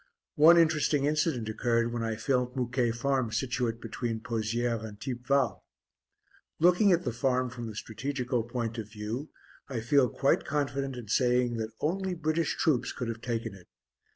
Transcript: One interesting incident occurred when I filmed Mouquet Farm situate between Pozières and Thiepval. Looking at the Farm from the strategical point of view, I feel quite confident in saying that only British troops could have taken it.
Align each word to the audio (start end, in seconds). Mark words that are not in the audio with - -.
One 0.33 0.57
interesting 0.57 1.05
incident 1.05 1.47
occurred 1.47 1.93
when 1.93 2.01
I 2.01 2.15
filmed 2.15 2.55
Mouquet 2.55 2.89
Farm 2.89 3.31
situate 3.31 3.79
between 3.79 4.19
Pozières 4.19 4.83
and 4.83 4.99
Thiepval. 4.99 5.61
Looking 6.57 6.91
at 6.91 7.03
the 7.03 7.13
Farm 7.13 7.51
from 7.51 7.67
the 7.67 7.75
strategical 7.75 8.41
point 8.41 8.79
of 8.79 8.89
view, 8.91 9.29
I 9.69 9.79
feel 9.79 10.09
quite 10.09 10.43
confident 10.43 10.95
in 10.95 11.07
saying 11.09 11.57
that 11.57 11.73
only 11.81 12.15
British 12.15 12.57
troops 12.57 12.91
could 12.91 13.09
have 13.09 13.21
taken 13.21 13.53
it. 13.53 13.67